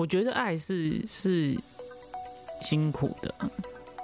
[0.00, 1.54] 我觉得爱是是
[2.62, 3.34] 辛苦的，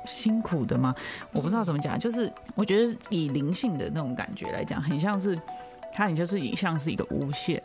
[0.04, 0.94] 辛苦的吗？
[1.32, 5.40] 我不知道怎么讲，就是我觉得以灵性的那种感觉来讲，很像是
[5.94, 7.62] 它，你就是以像是一个无限，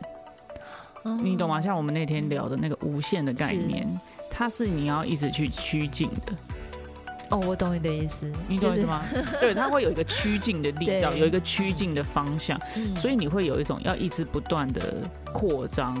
[1.22, 1.60] 你懂吗？
[1.60, 3.86] 像我们那天聊的那个无限的概念，
[4.30, 6.32] 它是你要一直去趋近的。
[7.28, 9.04] 哦，我懂你的意思，你懂意思吗？
[9.40, 12.58] 对，它会有一个趋近的力道， 有一个趋近的方向，
[12.96, 14.94] 所以你会有一种要一直不断的
[15.34, 15.94] 扩张。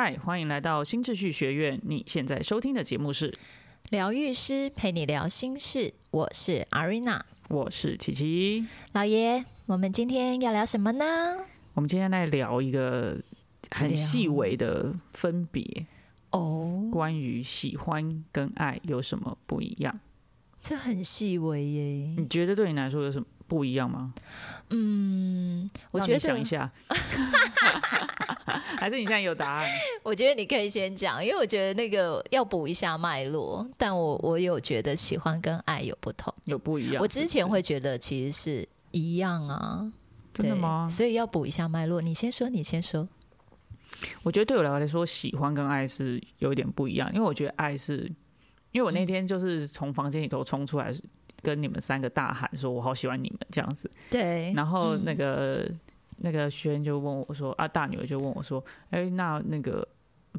[0.00, 1.80] 嗨，欢迎来到新秩序学院。
[1.82, 3.34] 你现在收听的节目是
[3.90, 8.64] 疗愈师陪你聊心事，我是阿瑞娜，我是琪琪。
[8.92, 11.04] 老爷，我们今天要聊什么呢？
[11.74, 13.20] 我们今天来聊一个
[13.72, 15.84] 很细微的分别
[16.30, 19.98] 哦，关于喜欢跟爱有什么不一样？
[20.60, 22.14] 这很细微耶。
[22.16, 24.12] 你觉得对你来说有什么不一样吗？
[24.70, 26.70] 嗯，我觉得想一下。
[28.78, 29.68] 还是你现在有答案？
[30.02, 33.66] 我觉得你可以先讲，因为我觉得那个要补一下脉络。
[33.76, 37.02] 但我我有觉得喜欢跟爱有不同，有不一样。
[37.02, 39.90] 我之前会觉得其实是一样啊，
[40.32, 40.86] 真的吗？
[40.88, 42.00] 所以要补一下脉络。
[42.00, 43.08] 你先说，你先说。
[44.22, 48.04] 我觉得对我来说，喜欢跟爱是有一点不一样，因为我觉得爱是，
[48.70, 50.92] 因为我那天就是从房间里头冲出来，
[51.42, 53.90] 跟你们三个大喊说：“我好喜欢你们”这样子。
[54.10, 55.68] 对，然后那个。
[56.20, 59.86] 那个轩就问我说：“啊，大女儿就问我说，哎，那那个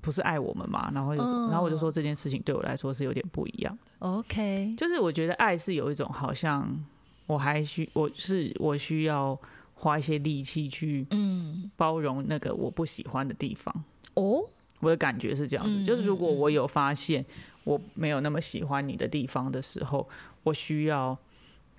[0.01, 0.91] 不是爱我们吗？
[0.93, 3.91] 然后就，然后我就说这件事情对我来说是有点不一样的。
[3.99, 6.69] OK，就是我觉得爱是有一种好像
[7.27, 9.39] 我还需我是我需要
[9.73, 13.73] 花一些力气去嗯包容那个我不喜欢的地方。
[14.15, 14.43] 哦，
[14.79, 17.25] 我的感觉是这样子，就是如果我有发现
[17.63, 20.07] 我没有那么喜欢你的地方的时候，
[20.43, 21.17] 我需要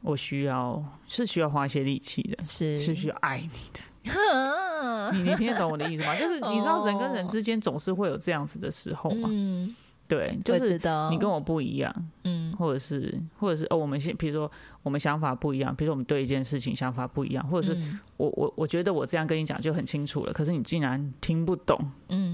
[0.02, 2.80] 我需要是需要花一些力气的，是。
[2.80, 3.80] 是需要爱你的。
[5.12, 6.14] ”你你听得懂我的意思吗？
[6.16, 9.28] 就是你知道人跟人之间总是会有这样子的时候嘛。
[9.30, 9.74] 嗯，
[10.08, 14.50] 对，就是你跟我不一样，嗯，或者是或者是哦，我们先比如说
[14.82, 17.78] 我们想法不一样，比如说我们对一件事情想法不一样，或者是
[18.16, 21.78] 我我我觉得我这样跟你讲就很清楚了，可是你竟然听不懂，
[22.08, 22.29] 嗯，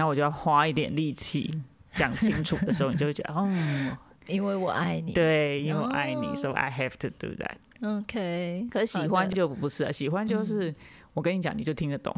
[0.00, 1.54] 那我就要花一点力气
[1.92, 3.46] 讲清楚的时候，你就会觉得哦，
[4.26, 7.56] 因为我爱你，对，因为我爱你，so I have to do that。
[8.00, 10.74] OK，可喜欢就不是啊，喜欢就是。
[11.12, 12.14] 我跟你讲，你就听得懂，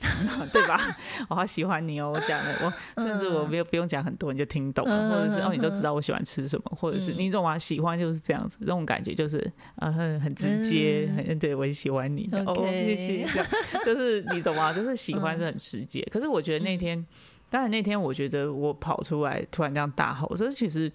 [0.52, 0.80] 对吧？
[1.28, 2.10] 我好喜欢你哦！
[2.14, 2.54] 我讲的，
[2.96, 7.58] 我甚至我没有不用讲很多，你就听懂了，或者是哦，你都知道我喜欢吃什么，或者是你懂吗？
[7.58, 13.26] 喜欢就是这样子，这种感觉就是呃很很直接，很对我也喜欢你哦，谢谢。
[13.84, 14.72] 就是你懂吗？
[14.72, 16.06] 就是喜欢是很直接。
[16.10, 17.04] 可是我觉得那天，
[17.50, 20.90] 当然那天我觉得我跑出来突然这样大吼，所以其实。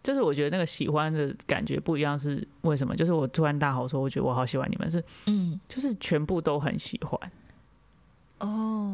[0.00, 2.94] 就是我觉得那个喜欢的感觉不一样，是为什么？
[2.96, 7.20] 就是我突然大吼说：“我觉得我好喜欢你们。”是，嗯，就是全部都很喜欢。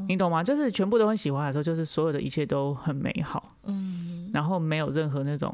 [0.05, 0.43] 哦，你懂吗？
[0.43, 3.43] 就是全部都很喜欢的时候，就是所有的一切都很美好。
[3.65, 5.53] 嗯，然后没有任何那种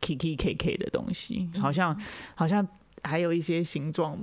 [0.00, 1.98] K K K K 的东西，好像
[2.34, 2.66] 好像
[3.02, 4.16] 还有一些形状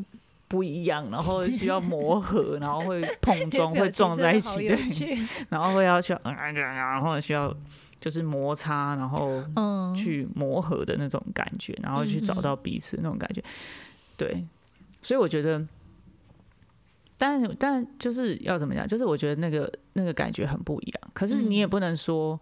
[0.48, 5.18] 不一样，然后需要磨合，然后会碰 撞，会撞在一起，对，
[5.50, 7.56] 然后会要需要，然后需要。
[8.02, 9.44] 就是摩擦，然后
[9.96, 13.44] 去磨合的那种感觉，然后去找到彼此那种感觉，
[14.18, 14.44] 对。
[15.04, 15.64] 所以我觉得，
[17.24, 18.88] 但但就是要怎么讲？
[18.88, 21.12] 就是我觉得那个那个感觉很不一样。
[21.14, 22.40] 可是你也不能说，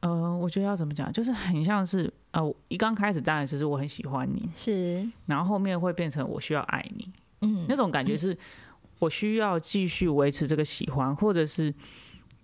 [0.00, 1.12] 呃，我觉得要怎么讲？
[1.12, 7.10] 就是很像是呃，一刚开始当然只是我很喜欢你，是，然后后面会变成我需要爱你，
[7.42, 8.34] 嗯，那种感觉是
[9.00, 11.74] 我需要继续维持这个喜欢，或者是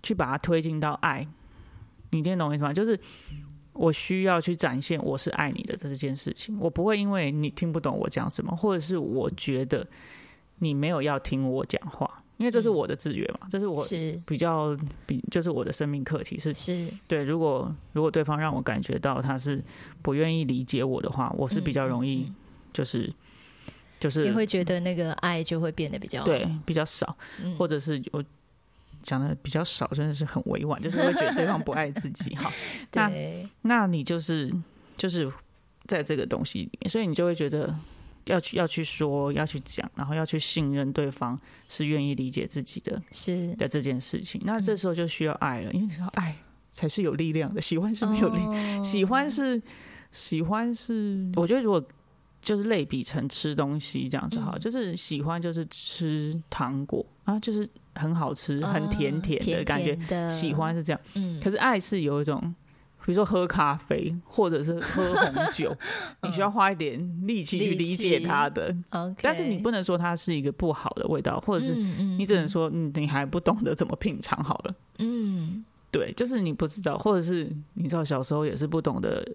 [0.03, 1.27] 去把它推进到爱。
[2.11, 2.71] 你听懂我意思吗？
[2.71, 2.99] 就是
[3.73, 9.87] 我需要去展现我是爱你的这件事情，我不会因为你听不懂我讲什么，或者是我觉得
[10.63, 13.83] 你没有要听我讲话，因为这是我的制约嘛，这是我
[14.25, 17.23] 比较比就是我的生命课题是是对。
[17.23, 19.63] 如果如果对方让我感觉到他是
[20.01, 22.31] 不愿意理解我的话，我是比较容易
[22.71, 23.11] 就是
[23.99, 27.15] 就是你会觉得那个爱就会变得比较对比较少，
[27.57, 28.23] 或者是我。
[29.05, 32.49] 讲的比较少，真的是很委婉， 就是会觉得对方不爱自己哈。
[32.93, 33.11] 那
[33.63, 34.49] 那你就是
[34.95, 35.29] 就是
[35.87, 37.75] 在这个东西里面，所以你就会觉得
[38.25, 44.41] 要去要去说，要去讲，然后要去信任对方是愿意理解自己的，是的这件事情。
[44.43, 46.35] 那这时候就需要爱了，因为你知道爱
[46.71, 48.41] 才是有力量的，喜欢是没有力，
[48.83, 49.61] 喜欢是
[50.11, 51.83] 喜欢是，我觉得如果
[52.41, 57.67] 就是类比成吃东西这样子哈，就是喜欢就是吃糖果啊，就是。
[57.95, 59.95] 很好吃，很甜甜的感觉，
[60.27, 60.99] 喜欢是这样。
[61.13, 62.51] 嗯，可是爱是有一种
[63.05, 65.75] 比如说喝咖啡或者是喝红酒，
[66.23, 66.97] 你需要花一点
[67.27, 68.73] 力气去理解它的。
[69.21, 74.75] 但是你不能说它是一个不好的味道，或者是你只能说嗯你还不懂得怎么品尝好了。
[74.99, 79.27] 嗯，对，就是你不知道，或者是你知道小时候也是不懂得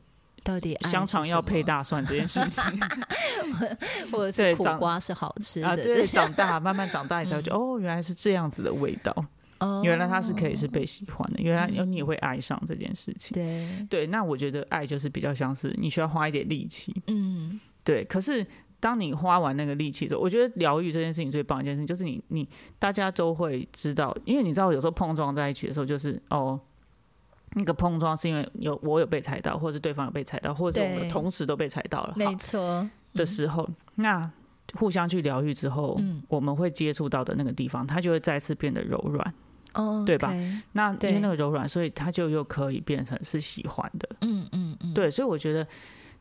[0.43, 2.62] 到底香肠要配，大蒜这件事情。
[4.11, 5.76] 或者是苦瓜是好吃啊。
[5.76, 9.12] 的，对，长大 慢慢长大，你才会觉得、哦，原来是这样子的味道，
[9.60, 13.34] 哦原来他是可以是被喜欢的，原来嗯你也会爱上这件事情。
[13.34, 18.05] 对，对，那我觉得爱就是比较像是你需要花一点力气，嗯对。
[18.05, 18.46] 可是
[18.81, 26.60] 当你花完那个力气之后，我觉得疗愈这件事情最棒一件事情就是你你大家都会知道，因为你知道有时候碰撞在一起的时候，就是哦。
[27.55, 32.12] 那个碰撞是因为有我有被踩到，或者是对方有被踩到，或者是我们同时都被踩到了。
[32.14, 34.31] 没错的时候，那
[34.75, 39.34] 互相去疗愈之后，嗯我们会接触到的那个地方，它就会再次变得柔软。
[39.75, 40.35] 哦，对吧？
[40.73, 44.09] 那因对为那个柔软，所以它就又可以变成是喜欢的。
[44.20, 45.67] 嗯嗯嗯，对，所以我觉得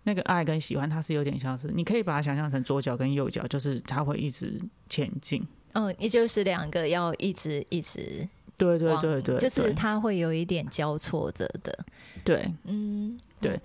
[0.04, 4.60] 那个爱跟喜欢，它是有点像是，你可以把它想象成左脚跟右脚，就是它会一直
[4.90, 5.46] 前进。
[5.74, 8.28] 嗯，也就是两个要一直一直
[8.58, 11.78] 对对往对对，就是对它会有一点交错着的，
[12.24, 13.60] 对嗯，对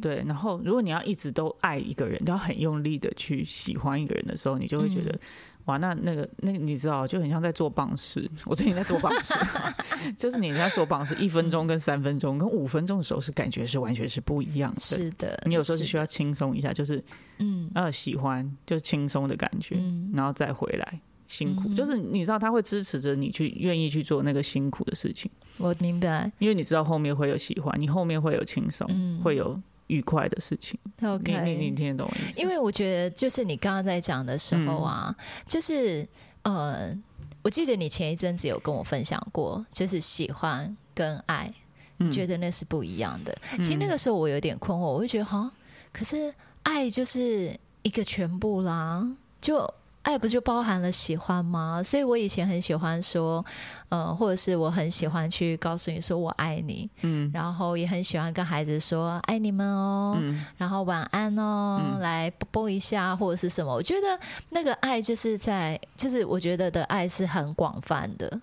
[0.00, 0.24] 对。
[0.26, 5.10] 然后，如果你要一直都爱一个人，都要很用力的去喜欢一个人的时候，你就会觉得。
[5.12, 5.20] 嗯
[5.66, 8.28] 哇，那那个那个你知道，就很像在做棒式。
[8.46, 9.32] 我最近在做棒式，
[10.18, 14.80] 就是你在做棒式，一分钟跟三分钟跟五分钟的时候是感觉是完全是不一样的。
[14.80, 17.00] 是的，你有时候是需要，要轻松一下，就是
[17.38, 21.00] 嗯呃喜欢，就轻松的感觉，嗯然后再回来
[21.32, 30.78] 辛苦，嗯就是你知道他会支持着你去愿意去做那个辛苦的事情，我明白因为你知道后面会有喜欢，你后面会有轻松，嗯会有愉快的事情。
[31.02, 32.12] ，OK，你你你听得懂？
[32.36, 36.06] 因为我觉得，就是你刚刚在讲的时候啊，嗯就是
[36.42, 36.94] 呃，
[37.40, 41.50] 我记得你前一阵子有跟我分享过，就是喜欢跟爱，
[41.98, 43.34] 嗯觉得那是不一样的。
[43.56, 45.50] 其实那个时候我有点困惑，我会觉得哈，
[45.92, 46.32] 可是
[46.62, 49.72] 爱就是一个全部啦，就。
[50.02, 51.82] 爱不就包含了喜欢吗？
[51.82, 53.44] 所以我以前很喜欢说，
[53.88, 63.72] 呃，或者是我很喜欢去告诉你说我爱你，嗯然后也很喜欢跟孩子说爱你们哦，嗯然后晚安哦，嗯来啵啵一下或者是什么。
[63.72, 64.18] 我觉得
[64.50, 68.40] 那个爱就是在，就是我觉得的爱是很广泛的，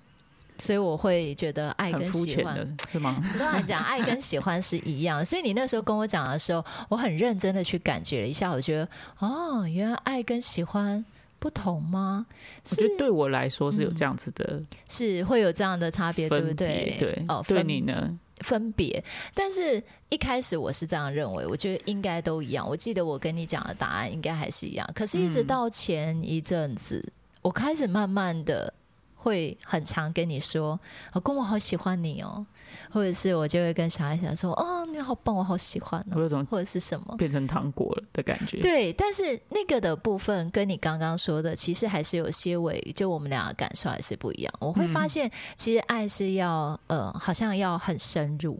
[0.59, 2.77] 所以我会觉得爱跟喜欢。
[2.87, 3.21] 是吗？
[3.37, 8.87] 当然讲爱跟喜欢是一样，所以你那时候跟我讲的时候，我很认真的去感觉了一下，我觉得
[9.19, 11.03] 哦，原来爱跟喜欢
[11.39, 12.25] 不同吗？
[12.69, 16.95] 我觉得对我来说是有这样子的是会有这样的差别，对不，对？
[16.99, 18.19] 对哦，对分你呢？
[18.41, 19.03] 分别，
[19.33, 22.65] 但是一开始我是这样认为，我觉得应该都一样。
[22.65, 27.03] 我记得我跟你讲的答案应该还是一样，可是，一直嗯到前一阵子，
[27.41, 28.73] 我开始慢慢的
[29.21, 30.79] 会很常跟你说
[31.13, 32.45] ：“老公，我好喜欢你哦。”
[32.91, 36.13] 或者是我就会跟小孩讲说：“哦，你好棒，我好喜欢哦。
[36.15, 37.15] 我有种”或者是什么？
[37.17, 38.61] 变成糖果了的感觉。
[38.61, 44.53] 对，但是那个的部分跟你刚刚说的，其实还是有些微，就我们俩的感受还是不一样。
[44.59, 48.59] 我会发嗯现，其实爱是要呃，好像要很深入，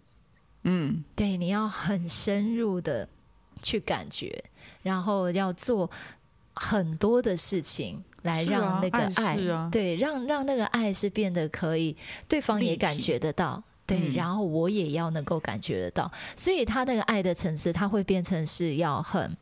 [0.64, 3.08] 嗯，对，你要很深入的
[3.62, 4.44] 去感觉，
[4.82, 5.90] 然后要做
[6.54, 9.70] 很多的事情来让那个爱爱，是啊。
[9.72, 11.96] 对，让让那个爱是变得可以，
[12.28, 13.62] 对方也感觉得到。
[13.86, 14.14] 对，嗯。
[14.14, 19.36] 然后我也要能够感觉得到，所以他那个爱的层次，他会变成是要很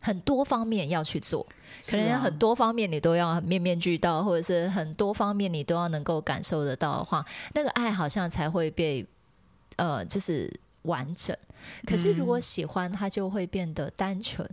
[0.00, 1.44] 很多方面要去做，
[1.88, 9.04] 可能很多方面你都要面面俱到，或者是很多方面你都要能够感受得到的话，那个爱好像才会被
[9.76, 10.48] 呃，就是
[10.82, 11.36] 完整。
[11.84, 14.48] 可是如果喜欢，它就会变得单纯，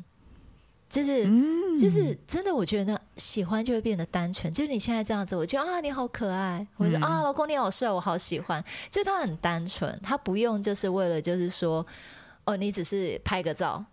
[0.93, 4.53] 就是、嗯就是真的，我觉得那喜欢就会变得单纯。
[4.53, 8.63] 就是你现在这样子，我觉得啊你好可爱，或者、嗯啊老公你好帅，我好喜欢。
[8.91, 11.83] 就他很单纯，他不用就是为了就是说
[12.45, 13.83] 哦，你只是拍个照。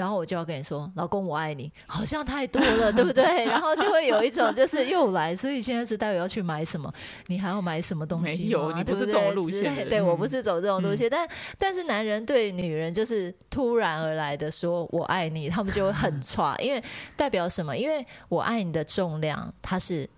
[0.00, 3.44] 然后我就要跟你说，老公我爱你，好像太多了，对不对？
[3.44, 6.90] 然后就会有一种 就是又来，所以现在是待会要去买什么，
[7.26, 8.44] 你还要买什么东西？
[8.44, 11.28] 没有你不是对不对这种路线对我嗯不是走这种路线，但
[11.58, 16.82] 但是男人对女人就是突然而来的说我爱你，他们就会很 差，因为
[17.14, 17.76] 代表什么？
[17.76, 20.08] 因为我爱你的重量它是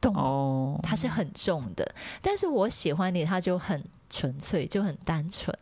[0.00, 1.86] 动哦，它是很重的，
[2.22, 5.54] 但是我喜欢你，它就很纯粹，就很单纯。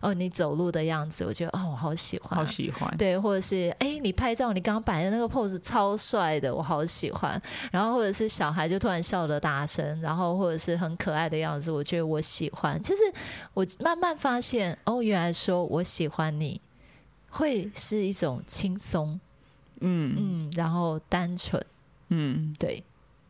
[0.00, 2.94] 哦，你走路的样子，我觉得哦，我好喜欢，好喜欢。
[2.96, 7.40] 对，或者是哎，你拍照，你刚刚摆的那个 pose 超帅的，我好喜欢。
[7.70, 12.80] 然后或者是小孩就突然笑得大声，然后或者是很可爱的样子，我觉得我喜欢。
[12.82, 13.02] 就是
[13.54, 16.60] 我慢慢发现，哦，原来说我喜欢你，
[17.28, 19.20] 会是一种轻松，
[19.80, 21.64] 嗯嗯，然后单纯，
[22.08, 22.82] 嗯，对。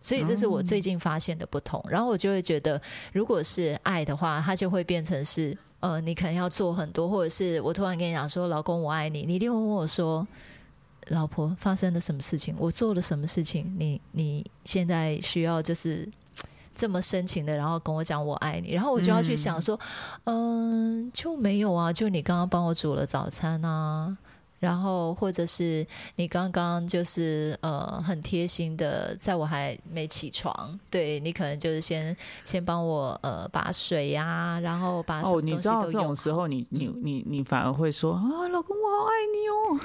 [0.03, 2.81] 所以这是我最近发现的不同，然后我就会觉得，
[3.13, 10.27] 如果是爱的话，它就会变成是呃，你可能要做很多，或者是我突然跟你讲说，老公我爱你，你一定会问我说，
[11.09, 12.55] 老婆发生了什么事情？
[12.59, 13.75] 我做了什么事情？
[13.79, 16.09] 你你现在需要就是
[16.75, 19.79] 这么深情的，然后跟我讲我爱你，然后我就要去想说，
[20.25, 24.17] 嗯，就没有啊，就你刚刚帮我煮了早餐啊。
[24.61, 25.85] 然后，或者是
[26.17, 32.15] 你刚刚就是呃很贴心的，在我还没起床，对你可能就是先
[32.45, 39.81] 先帮我呃把水呀，然后把哦，你知道这种时候，你你你你反而会说啊，老公我好爱你哦，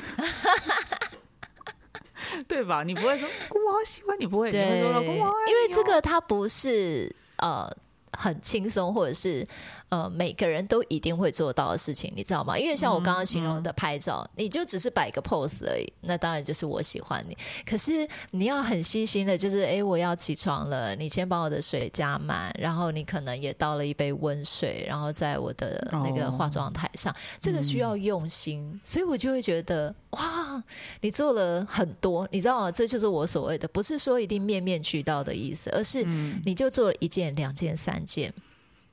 [2.48, 2.84] 对吧？
[2.84, 7.70] 你不会说我好喜欢你，不会，你会说老公我好爱你，因为这个它不是呃
[8.17, 9.48] 很轻松，或者是。
[9.89, 12.57] 呃，每个人都一定会做到的事情，你知道吗？
[12.57, 17.38] 因为像我刚刚形容的拍照，你就只是摆个 pose 而已，那当然就是我喜欢你。
[17.67, 30.62] 可是你要很细心的，就是哎，我要起床了，你先把我的水加满，然后你可能也倒了一杯温水，然后在我的那个化妆台上，这个需要用心，所以我就会觉得哇，
[31.00, 32.72] 你做了很多，你知道吗？
[32.72, 36.03] 这就是我所谓的，不是说一定面面俱到的意思，而是
[36.43, 38.34] 你就做了一件、两件、三件。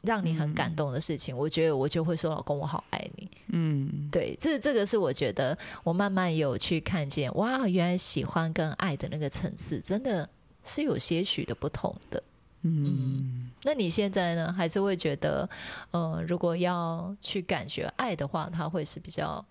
[0.04, 10.28] 让你很感动的事情，我觉得我就会说：“老公，我好爱你。”嗯，对，这这个是我觉得我慢慢有去看见，哇，原来喜欢跟爱的那个层次真的
[10.64, 12.21] 是有些许的不同的。
[12.62, 15.49] 嗯，那你现在呢，还是会觉得，
[15.92, 19.45] 呃，如果要去感觉爱的话，它会是比较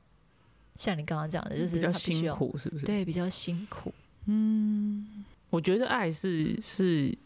[0.76, 2.86] 像你刚刚讲的，就是比较辛苦，是不是？
[2.86, 3.94] 对，比较辛苦。
[4.26, 7.18] 嗯，我觉得爱是是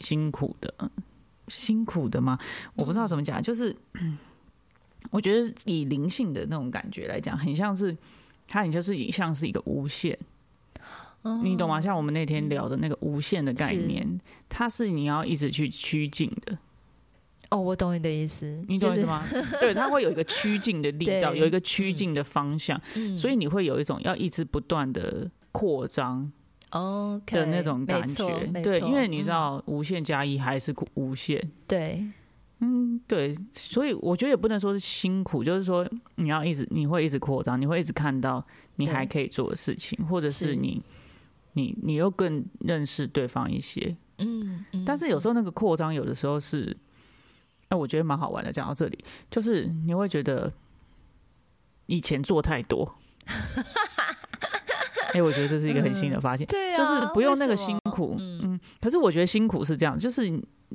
[0.00, 0.90] 辛苦的。
[1.48, 2.38] 辛苦的吗？
[2.74, 3.74] 我不知道怎么讲，就是
[5.10, 7.96] 我觉得以灵性的那种感觉来讲，很像是
[8.46, 10.18] 它，很就是像是一个无限，
[11.42, 11.80] 你懂吗？
[11.80, 16.58] 像我们那天聊的那个无限的概念，它是你要一直去趋近的。
[17.50, 19.24] 哦，我懂你的意思，你懂意思吗？
[19.60, 22.80] 对，它会有一个趋近的力道，有一个趋近的方向，
[23.16, 26.32] 所以你会有一种要一直不断的扩张。
[26.76, 32.06] 哦的那种感觉，对，因为你知道无限加一还是无限，对，
[32.60, 38.44] 嗯，对，所以我觉得也不能说是辛苦，就是说你要一直，你会一直扩张，你会一直看到
[38.76, 40.82] 你还可以做的事情，或者是你，
[41.52, 46.76] 你，你又更认识对方一些，嗯，但是有时候那个扩张，有的时候是，
[47.68, 48.52] 哎，我觉得蛮好玩的。
[48.52, 50.52] 讲到这里，就是你会觉得
[51.86, 52.96] 以前做太多。
[55.16, 60.30] 哎，我觉得这是一个很新的发现，对就是不用那个辛苦，嗯，可是我觉得辛苦是这样，就是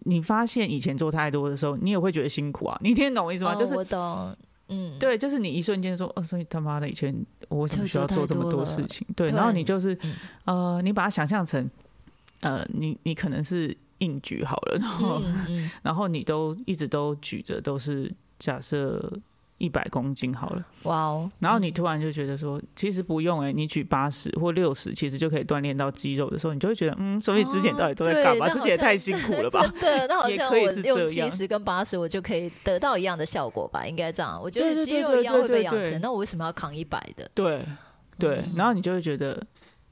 [0.05, 3.53] 你发现以前做太多的时候，你也会觉得辛苦啊，你听得懂我意思吗？
[3.53, 4.35] 就是我懂，
[4.69, 7.15] 嗯，对，就是你一瞬间说，哦，所以他妈的以前
[7.49, 9.05] 我为什么需要做这么多事情？
[9.15, 9.95] 对，然后你就是
[10.45, 11.69] 呃，你把它想象成
[12.39, 15.21] 呃，你你可能是硬举好了，然后
[15.83, 19.11] 然后你都一直都举着，都是假设。
[19.61, 21.31] 一百公斤好了，哇哦！
[21.37, 28.49] 然后你突然就觉得说，其实不用哎，你举八十或六十，其实就可以锻炼到肌肉的时候，你就会觉得，嗯，所以之前到底都在干嘛？
[28.49, 29.65] 之前也太辛苦了吧？
[29.79, 33.85] 对， 那好像我用七十跟八十，我就可以得到一样的效果吧？
[33.85, 34.39] 应该这样。
[34.41, 37.29] 我觉得肌肉一样会被养成，那我为什么要扛一百的？
[37.35, 37.63] 对
[38.17, 39.39] 对，然后你就会觉得，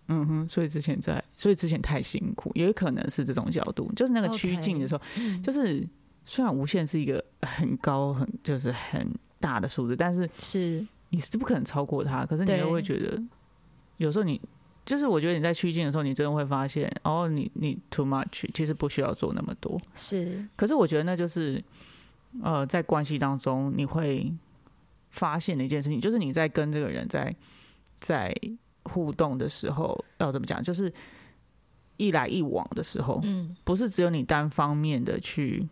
[0.08, 5.02] 嗯哼，所以之前在，所以之前太辛苦，也有可能是这种角度，就是那个趋近的时候，
[5.44, 5.88] 就是
[6.26, 9.08] 虽然无限是一个很高，很就是很。
[9.39, 12.25] 大的数字，但是是你是不可能超过它。
[12.25, 13.22] 可是你又会觉得，
[13.98, 14.39] 有时候你
[14.86, 19.79] 就是我觉得你在趋近的时候，你真的会发现，哦，你你 too much，其实不需要做那么多。
[19.96, 21.63] 是，可是我觉得那就是
[22.43, 24.31] 呃，在关系当中你会
[25.10, 27.36] 发现的一件事情，就是你在跟这个人在
[28.00, 28.36] 在
[28.84, 30.62] 互动的时候，要怎么讲？
[30.62, 30.91] 就是
[31.98, 35.67] 一来一往的时候，嗯，不是只有你单方面的去。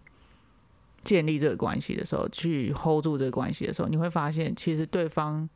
[1.04, 5.48] 建立这个关系的时候，去 hold 住这个关系的时候，你会发现，其实对方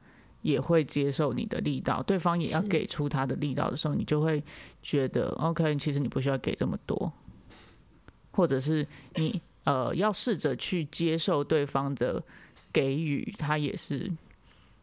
[0.42, 4.44] 也会接受你的力道，对方也要给出他的力道的时候，你就会
[4.82, 7.12] 觉得 OK，其实你不需要给这么多，
[8.32, 12.24] 或者是你呃要试着去接受对方的
[12.72, 14.12] 给予，他也是。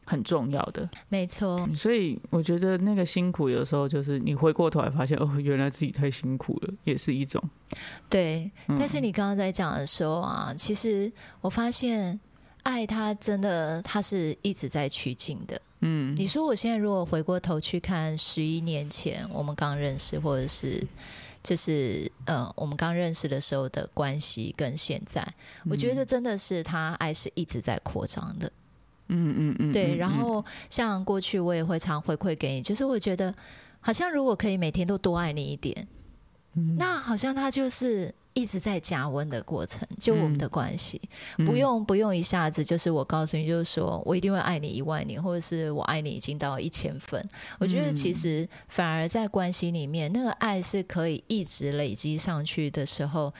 [0.08, 1.68] 很重要的，没错。
[1.76, 7.42] 所以我觉得那个辛苦，有时候就是你回过头来发现，哦，原来自己太辛苦了，也是一种。
[8.08, 11.12] 对，但是你刚刚在讲的时候啊，其实
[11.42, 12.18] 我发现
[12.62, 15.60] 爱它真的，它是一直在趋近的。
[15.80, 20.82] 嗯，你说我现在如果回过头去看十一年前我们刚认识，或者是
[21.42, 25.26] 就是呃我们刚认识的时候的关系，跟现在，
[25.70, 28.50] 我觉得真的是他爱是一直在扩张的。
[29.08, 29.96] 嗯嗯嗯，对。
[29.96, 33.34] 然后像过去我也会常回馈给你，就是我觉得
[33.80, 35.86] 好像如果可以每天都多爱你一点，
[36.76, 41.00] 那好像他就是一直在加温的过程，就我们的关系，
[41.38, 47.22] 嗯不用不用一下子就是我告诉你，就是说我一定会爱你一万年，或者是我爱你已经到一千分。
[47.58, 53.32] 我觉得其实反而在关系里面，那个爱是可以一直累积上去的时候，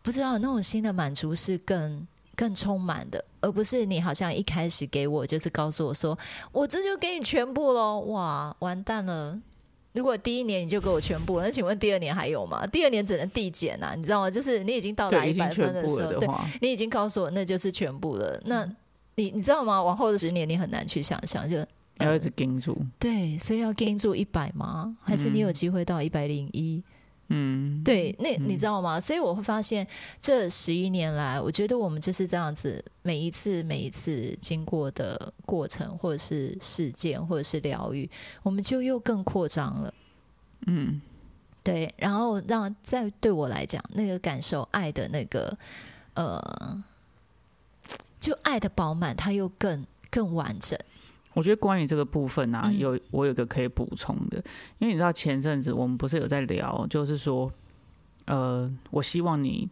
[0.00, 2.06] 不知道那种新的满足是更。
[2.34, 6.18] 更充满的，而不是你好像一开始给我就是告诉我说，
[6.52, 9.38] 我这就给你全部喽，哇，完蛋了！
[9.92, 12.66] 如果第一年你就给我全部，那请问第二年还有吗？
[12.68, 14.30] 第二年只能递减呐，你知道吗？
[14.30, 16.26] 就是你已经到达一百分的时候，对，
[16.62, 18.40] 你已经告诉我那就是全部了。
[18.46, 18.64] 那
[19.16, 19.82] 你你知道吗？
[19.82, 21.58] 往后的十年你很难去想象，就
[21.98, 22.74] 要一直盯住。
[22.98, 24.96] 对，所以要盯住一百吗？
[25.02, 26.82] 还是你有机会到一百零一？
[27.34, 29.00] 嗯，对，那你知道吗？
[29.00, 29.86] 所以我会发现，
[30.20, 38.10] 这十一年来，我觉得我们就是这样子，每一次每一次经过的过程，或者是事件，或者是疗愈，
[38.42, 39.94] 我们就又更扩张了。
[40.66, 41.00] 嗯，
[41.62, 45.56] 对，然后让在对我来讲，那个感受爱的那个
[46.12, 46.84] 呃，
[48.20, 50.78] 就爱的饱满，它又更更完整。
[51.34, 54.36] 我觉得关于这个部分啊，嗯有我有个可以补充的，
[54.78, 57.50] 因为你知道前阵子我们不是有在聊，就是说，
[58.26, 59.68] 呃，我希望你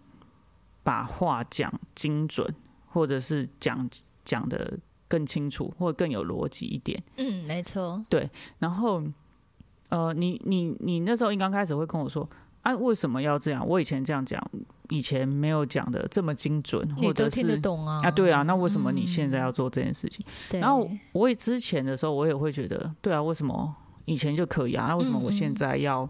[0.83, 2.47] 把话讲精准，
[2.89, 3.89] 或者是讲
[4.25, 7.03] 讲的更清楚，或者更有逻辑一点。
[7.17, 8.05] 嗯，没错。
[8.09, 9.03] 对然后，
[9.91, 12.29] 呃，你你你那时候一刚开始会跟我说，
[12.63, 13.67] 啊，为什么要这样？
[13.67, 14.43] 我以前这样讲，
[14.91, 18.01] 以前没有讲的这么精准，或者你都听得是懂啊？
[18.03, 20.25] 啊，对啊，那为什么你现在嗯要做这件事情？
[20.51, 23.75] 对，然后我也之前的时候，我也会觉得，对啊，为什么
[24.05, 24.87] 以前就可以啊？
[24.89, 26.09] 那为什么我现在要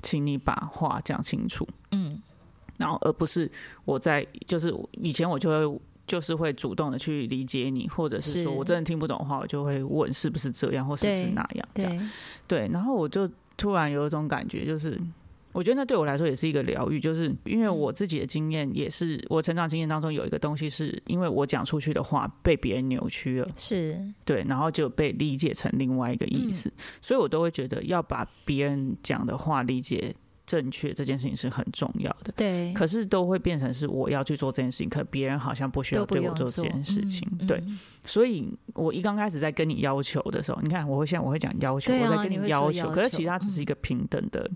[0.00, 1.66] 请你把话讲清楚？
[1.90, 2.20] 嗯
[2.78, 3.48] 然后而不是
[3.84, 12.10] 我在，就是以前我就会就是会主动的去理解你，或者是是说我真的听不懂的话，我就会问是不是这样，或是不是那样这样。
[12.48, 14.98] 对，然后我就突然有一种感觉，就是
[15.52, 23.48] 我觉得那对我来说也是一个疗愈，就是因为我自己的经验也是我成长经验当中有一个东西，是因为我讲出去的话被别人扭曲了。
[23.54, 30.14] 是对，然后就被理解成另外一个意思，所以我都会觉得要把别人讲的话理解
[30.46, 32.32] 正确这件事情是很重要的。
[32.36, 37.28] 对，可是都会变成是我要去做这件事情，可别人好像不需要对我做这件事情。
[37.40, 44.50] 嗯对，嗯所以我一刚开始在跟你要求的时候，你看我会现在我会讲要求，啊我在跟你要求，可是其实它只是一个平等的。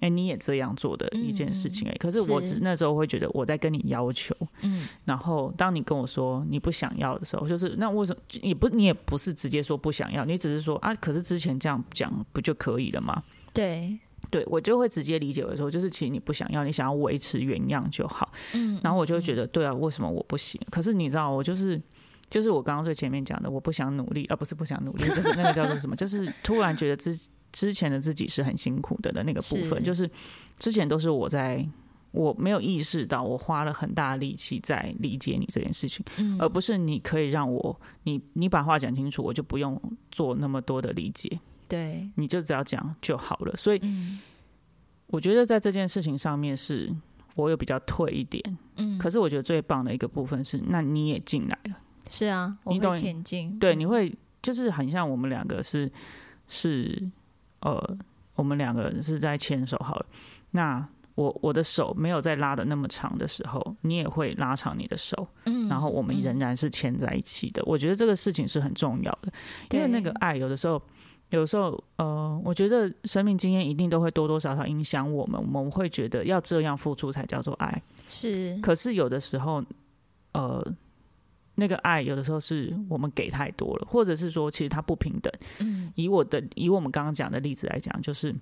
[0.00, 13.22] 哎、你也这样做的一件事情哎、可是我是只那时候会觉得我在跟你要求，嗯然后当你跟我说你不想要的时候，就是那为什么也不你也不是直接说不想要，你只是说啊，可是之前这样讲不就可以了吗？
[13.54, 13.98] 对，
[14.30, 18.30] 对我就会直接理解为说，就是其实你不想要，你想要维持原样就好。
[18.54, 20.60] 嗯，然后我就觉得，对啊，为什么我不行？
[20.70, 21.80] 可是你知道，我就是
[22.28, 25.96] 就是我刚刚最前面讲的，我不想努力，而、不是不想努力，就是那个叫做什么？
[25.96, 27.16] 就是突然觉得之
[27.52, 30.10] 之前的自己是很辛苦的的那个部分，是就是
[30.58, 31.66] 之前都是我在。
[32.12, 36.40] 我没有意识到，我花了很大的力气在理解你这件事情，嗯。
[36.40, 39.78] 而不是你可以让我，你你把话讲清楚，我就不用
[40.10, 43.54] 做那么多的理解，对，你就只要讲就好了。
[43.54, 44.18] 所以嗯。
[45.08, 46.90] 我觉得在这件事情上面是
[47.34, 51.76] 我有比较退一点，嗯，可是我觉得最棒的一个部分是，那你也进来了，
[52.08, 55.90] 是啊，我你懂会前进，对，你会就是很像我们两个是
[56.48, 57.10] 是
[57.66, 57.96] 呃，
[58.36, 60.06] 我们两个人是在牵手好了，
[60.52, 67.60] 那我我的手没有再拉的那么长的时候，你也会拉长你的手，嗯，然后我们仍然是牵在一起的。
[67.66, 69.32] 我觉得这个事情是很重要的，
[69.72, 70.80] 因为那个爱有的时候。
[71.30, 77.82] 有时候，呃，我觉得生命经验一定都会多多少少影响我们，我们会觉得要这样付出才叫做爱。
[78.06, 79.60] 是可是有的时候，
[80.34, 80.64] 呃，
[81.56, 85.32] 那个爱有的时候是我们给太多了，或者是说其实它不平等。
[85.58, 88.34] 嗯以我的以我们刚刚讲的例子来讲，就是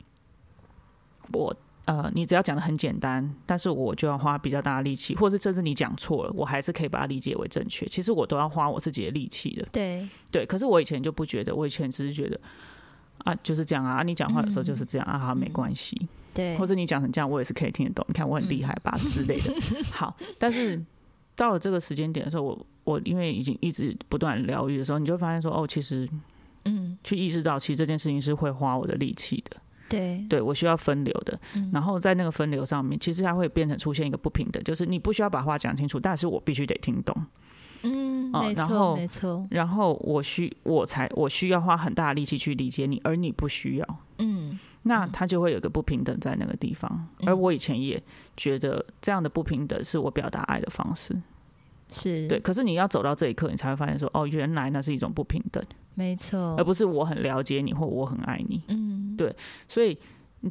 [1.33, 7.87] 我呃，你只要讲的很简单，但是我就要花比较大的力气，或是甚至你讲错了，我还是可以把它理解为正确。
[7.87, 10.47] 其实我都要花我自己的力气的，对对。
[10.47, 12.39] 可是我以前就不觉得，我以前只是觉得。
[13.19, 14.01] 啊，就是这样啊！
[14.01, 16.09] 啊你讲话有时候就是这样、啊，好没关系。
[16.35, 18.05] 对，或者你讲成这样，我也是可以听得懂。
[18.09, 19.55] 你看我很厉害吧、之类的。
[19.93, 20.79] 好，但是
[21.37, 26.09] 到了这个时间点的时候，我我因为已经一直不断疗愈的时候，你就发现说，哦，其实
[26.65, 29.57] 嗯去意识到，其实这件事情是会花我的力气的，
[29.89, 31.39] 对对我需要分流的。
[31.55, 37.15] 嗯然后在那个分流上面，其实它会变成出现一个不平等，就是你不需要把话讲清楚，但是我必须得听懂。
[37.83, 43.99] 嗯，没哦然后错没错，然后我需我才我需要花很大的力气去理解你，而你不需要。
[44.19, 47.29] 嗯那他就会有个不平等在那个地方，嗯。
[47.29, 48.03] 而我以前也
[48.37, 51.15] 觉得这样的不平等是我表达爱的方式，
[51.89, 52.29] 是。
[52.29, 52.39] 对。
[52.39, 55.63] 可是你要走到这一刻，你才会发现说，哦，原来那是一种不平等，
[55.95, 58.63] 没错，而不是我很了解你或我很爱你。
[58.69, 59.17] 嗯。
[59.17, 59.35] 对
[59.69, 59.99] 所以，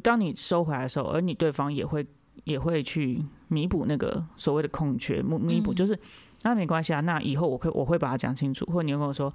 [0.02, 2.04] 当你收回来的时候，而你对方也会
[2.44, 5.96] 也会去弥补那个所谓的空缺，弥弥补就是
[6.42, 9.32] 那没关系啊，那以后我会我会把它讲清楚，或者你会跟我说，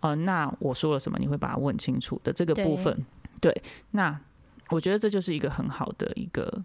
[0.00, 3.06] 呃，那我说了什么，你会把它问清楚的这个部分，
[3.40, 3.54] 对，
[3.92, 4.18] 那
[4.70, 6.62] 我觉得这就是一个很好的一个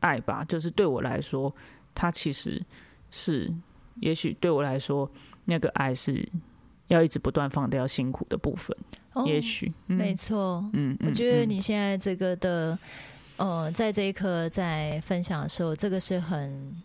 [0.00, 1.54] 爱吧，就是对我来说，
[1.94, 2.62] 它其实
[3.10, 3.52] 是，
[4.00, 5.10] 也许对我来说，
[5.44, 6.28] 那个爱是。
[6.88, 8.76] 要一直不断放掉辛苦的部分，
[9.24, 10.62] 也许没错。
[10.74, 12.78] 嗯，我觉得你现在这个的，
[13.38, 16.82] 呃，在这一刻在分享的时候，这个是很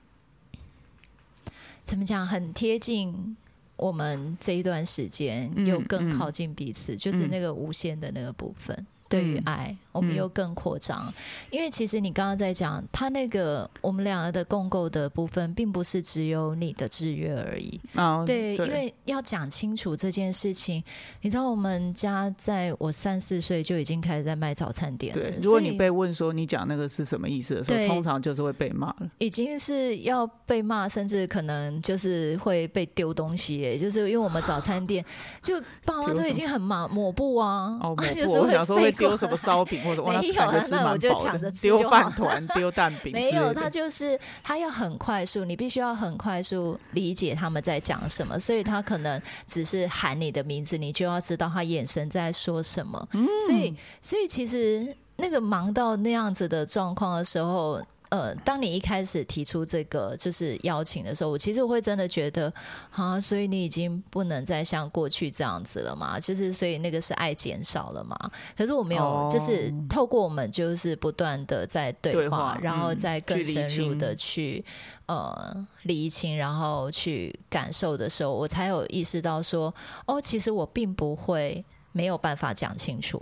[1.84, 3.36] 怎么讲，很贴近
[3.76, 8.88] 我们这一段时间，又更靠近彼此，就是那个无限的那个部分。
[9.10, 11.12] 对于爱，我们又更扩张，
[11.50, 17.80] 因为其实你刚刚在讲，他那个我们两个的共构的部分，并不是只有你的制约而已。
[17.96, 20.84] 哦，对，因为要讲清楚这件事情，
[21.22, 25.14] 你知道，我们家在我三四岁就已经开始在卖早餐店。
[25.14, 29.10] 对，如果你被问说你讲那个是什么意思的时候，通常就是会被骂了。
[29.20, 33.66] 已经是要被骂，甚至可能就是会被丢东西。
[33.66, 35.04] 哎，就是因为我们早餐店，
[35.42, 38.94] 就爸妈都已经很忙抹布啊，哦， 抹布，我想说会。
[38.98, 43.12] 丢什么烧饼或者没有，那我就抢着吃丢饭团、 丢蛋饼。
[43.14, 53.08] 没有，他就是他要很快速，你必须要很快速理解他们在讲什么，所以他可能只是喊你的名字，你就要知道他眼神在说什么。
[53.48, 57.82] 所以，所以其实那个忙到那样子的状况的时候。
[58.10, 62.52] 呃，当你一开始提出这个就是邀请的时候，我其实我会真的觉得，
[62.92, 66.18] 啊，所以你已经不能再像过去这样子了嘛？
[66.20, 68.18] 就是所以那个是爱减少了嘛？
[68.56, 74.64] 可是我没有，就是透过我们就是不断的在对话，然后再更深入的去
[75.08, 79.74] 呃理清，然后去感受的时候，我才有意识到说，
[80.06, 83.22] 哦，其实我并不会没有办法讲清楚。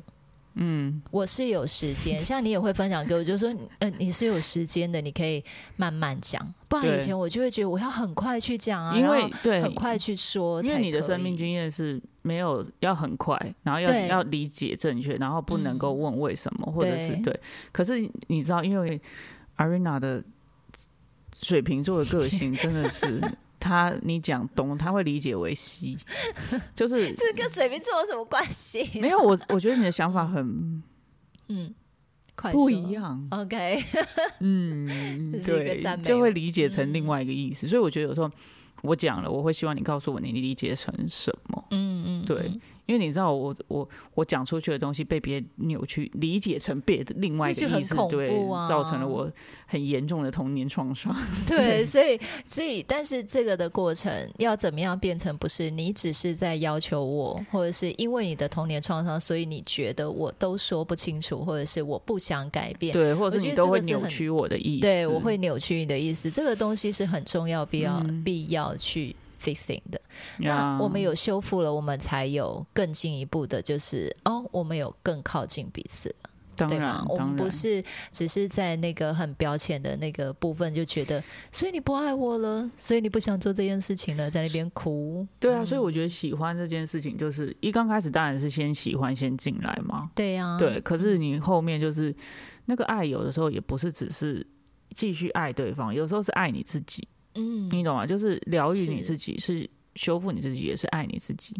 [0.56, 5.44] 嗯，我是有时间， 像你也会分享给我，就说，嗯，你是有时间的，你可以
[5.76, 6.42] 慢慢讲。
[6.68, 17.40] 不然以前我就会觉得我要很快去讲啊，因为对很快去说，因为你的生命经验是没有要很快，然后要要理解正确，然后不能够问为什么，或者是对。
[17.72, 19.00] 可是你知道，因为
[19.58, 20.24] Arena 的
[21.42, 23.22] 水瓶座的个性真的是。
[23.66, 25.98] 他你讲东，他会理解为西，
[26.76, 28.88] 就是这跟水瓶座有什么关系？
[29.02, 30.84] 没有，我我觉得你的想法很
[31.50, 31.74] 嗯，
[32.52, 33.28] 不一样。
[33.32, 33.84] OK，
[34.40, 37.68] 嗯，对，就会理解成另外一个意思。
[37.68, 38.30] 所以我觉得有时候
[38.84, 41.66] 我讲了，我会希望你告诉我你理解成什么。
[41.72, 42.52] 嗯嗯，对。
[42.86, 48.30] 因为你知道，我我我讲出去的东西被别人扭曲理解成别的另外一个意思，对，
[48.68, 49.32] 造成了我
[49.66, 51.16] 很严重的童年创伤。
[51.48, 66.30] 对，所以所以，但是这个的过程要怎么样变成不是你只是在要求我，或者是因为你的童年创伤，所以你觉得我都说不清楚，或者是我不想改变，对，或者是你都会扭曲我的意思，对我会扭曲你的意思。
[66.30, 69.16] 这个东西是很重要，必要必要去。
[69.42, 70.00] Fixing 的，
[70.38, 77.06] 那我们有修复了，我们才有更进一步的，就是哦，我们有更靠近彼此了，对吗？
[77.10, 85.28] 我们不是只是在那个很表浅的那个部分就觉得，所以你不爱我了，所以你不想做这件事情了，在那边哭。
[85.40, 90.10] 对啊，所以我觉得喜欢这件事情，就是一刚开始当然是先喜欢先进来嘛。
[90.16, 90.80] 对呀，对。
[90.82, 92.16] 可是你后面就是
[92.66, 94.46] 那个爱，有的时候也不是只是
[94.96, 97.08] 继续爱对方，有时候是爱你自己。
[97.36, 98.06] 嗯，你懂吗？
[98.06, 101.56] 就是疗愈你自己，是修复你自己，也是爱你自己，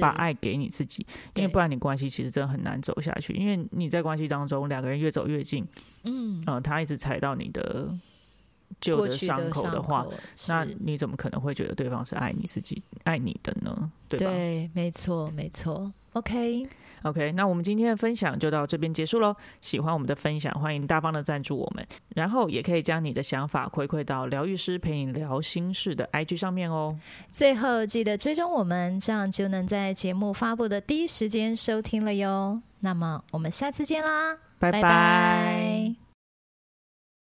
[0.00, 1.06] 把爱给你自己。
[1.34, 3.32] 因为不然，你关系其实真的很难走下去。
[3.34, 5.66] 因为你在关系当中，两个人越走越近，
[6.04, 7.92] 嗯，呃，他一直踩到你的
[8.80, 10.06] 旧的伤口的话，
[10.48, 13.90] 那你怎么可能会觉得对方是爱你自己、爱你的呢？
[14.08, 14.26] 对吧？
[14.26, 15.92] 对，没错，没错。
[16.12, 16.68] OK。
[17.04, 19.36] OK，那我们今天的分享就到这边结束喽。
[19.60, 26.98] 喜欢我们的分享，欢迎大方的赞助我们，然后也可以将你的想法回馈到疗愈师陪你聊心事的 IG 上面哦。
[27.30, 32.60] 最后记得追踪我们，这样就能在节目发布的第一时间收听了哟。
[32.80, 35.63] 那么我们下次见啦，拜拜。